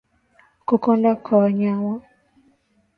[0.67, 1.93] Kukonda kwa mnyama